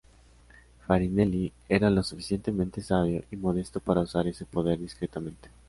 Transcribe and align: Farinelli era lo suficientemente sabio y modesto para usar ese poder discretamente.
Farinelli 0.79 1.51
era 1.67 1.87
lo 1.91 2.01
suficientemente 2.01 2.81
sabio 2.81 3.23
y 3.29 3.35
modesto 3.37 3.79
para 3.79 4.01
usar 4.01 4.25
ese 4.25 4.45
poder 4.47 4.79
discretamente. 4.79 5.51